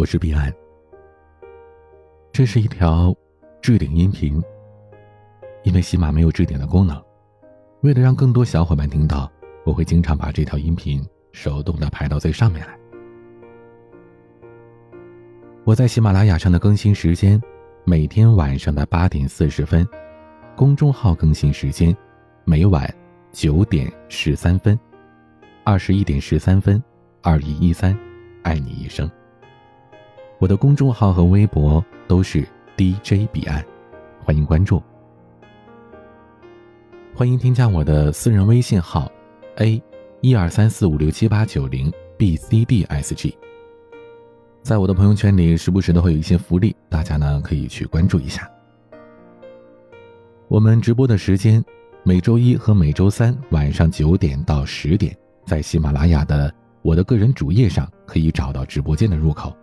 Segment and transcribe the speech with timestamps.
[0.00, 0.50] 我是彼岸。
[2.32, 3.14] 这是一条
[3.60, 4.42] 置顶音频，
[5.62, 6.98] 因为喜马没有置顶的功能，
[7.82, 9.30] 为了让更多小伙伴听到，
[9.62, 12.78] 我会经常把这条音频手动的排到最上面来。
[15.64, 17.38] 我在喜马拉雅上的更新时间，
[17.84, 19.84] 每天晚上的八点四十分；
[20.56, 21.94] 公众号更新时间，
[22.46, 22.90] 每晚
[23.32, 24.80] 九点十三分，
[25.62, 26.82] 二十一点十三分，
[27.20, 27.94] 二一一三，
[28.42, 29.06] 爱你一生。
[30.40, 33.62] 我的公众号和微博都是 DJ 彼岸，
[34.24, 34.82] 欢迎关注。
[37.14, 39.12] 欢迎添加我的私人微信号
[39.56, 39.82] A
[40.22, 43.34] 一二三四五六七八九零 BCDSG。
[44.62, 48.50] 在我的朋友圈里，时不时的会有一些福利，大家呢可以去关注一下。
[50.48, 51.62] 我们直播的时间，
[52.02, 55.14] 每周一和每周三晚上九点到十点，
[55.44, 56.50] 在喜马拉雅的
[56.80, 59.54] 我的个人主页上可以找到直播间的入口。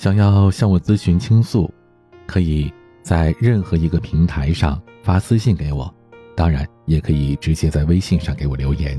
[0.00, 1.70] 想要向我咨询倾诉，
[2.26, 5.94] 可以在任何一个平台上发私信给我，
[6.34, 8.98] 当然也可以直接在微信上给我留言。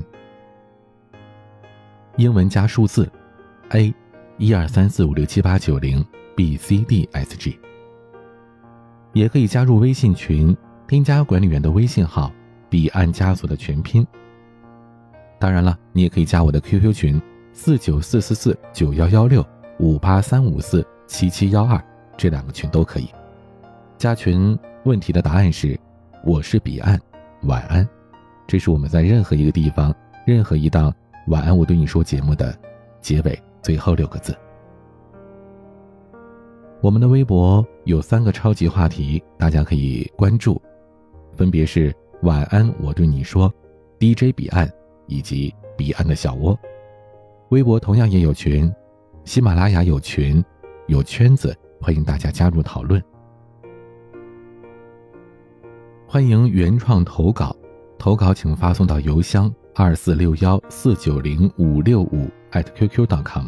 [2.17, 3.11] 英文加数字。
[3.69, 3.91] A，
[4.37, 7.59] 一二三四五六七八九零 B C D S G，
[9.13, 10.55] 也可以加入微信群，
[10.87, 12.31] 添加管理员的微信号
[12.69, 14.05] “彼岸家族”的全拼。
[15.39, 17.19] 当然了，你也可以加我的 QQ 群
[17.53, 19.43] 四九四四四九幺幺六
[19.81, 21.83] 五八三五四七七幺二，
[22.15, 23.09] 这两个群都可以。
[23.97, 25.77] 加群问题的答案是：
[26.23, 26.99] 我是彼岸，
[27.45, 27.87] 晚安。
[28.45, 29.91] 这是我们在任何一个地方、
[30.23, 30.93] 任何一档
[31.29, 32.55] “晚安，我对你说”节目的
[33.01, 33.37] 结尾。
[33.63, 34.37] 最后六个字。
[36.79, 40.61] 我们的微博有三个超级话题，大家可以关注，
[41.35, 43.51] 分别是“晚安，我对你说
[43.99, 44.71] ”，DJ 彼岸
[45.07, 46.55] 以及彼岸的小窝。
[47.49, 48.71] 微博同样也有群，
[49.23, 50.43] 喜马拉雅有群，
[50.87, 53.01] 有圈子，欢迎大家加入讨论。
[56.07, 57.55] 欢迎原创投稿，
[57.97, 62.29] 投稿请发送到邮箱二四六幺四九零五六五。
[62.51, 63.45] @QQ.com，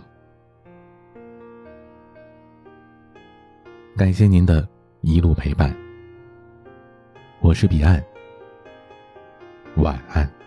[3.97, 4.65] 感谢您的
[5.01, 5.75] 一路陪伴，
[7.41, 8.01] 我是彼岸，
[9.75, 10.42] 晚安。